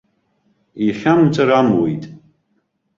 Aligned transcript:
Ихьамҵыр 0.87 1.49
амуит. 1.59 2.03